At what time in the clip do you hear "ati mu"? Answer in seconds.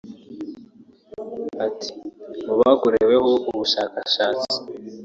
1.65-2.53